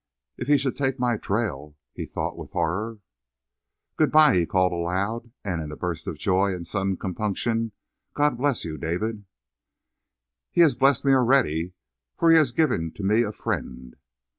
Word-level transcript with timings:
"If 0.35 0.47
he 0.47 0.57
should 0.57 0.75
take 0.75 0.99
my 0.99 1.15
trail!" 1.17 1.75
he 1.93 2.07
thought 2.07 2.35
with 2.35 2.53
horror. 2.53 3.01
"Good 3.97 4.11
by!" 4.11 4.33
he 4.33 4.47
called 4.47 4.71
aloud, 4.71 5.31
and 5.45 5.61
in 5.61 5.71
a 5.71 5.75
burst 5.75 6.07
of 6.07 6.17
joy 6.17 6.55
and 6.55 6.65
sudden 6.65 6.97
compunction, 6.97 7.71
"God 8.15 8.35
bless 8.39 8.65
you, 8.65 8.79
David!" 8.79 9.25
"He 10.49 10.61
has 10.61 10.73
blessed 10.73 11.05
me 11.05 11.13
already, 11.13 11.73
for 12.17 12.31
He 12.31 12.37
has 12.37 12.51
given 12.51 12.91
to 12.93 13.03
me 13.03 13.21
a 13.21 13.31
friend." 13.31 13.95